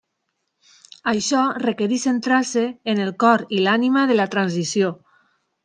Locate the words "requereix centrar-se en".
1.65-3.03